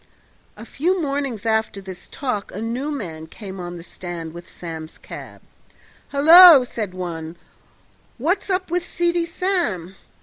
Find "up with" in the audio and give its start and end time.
8.49-8.83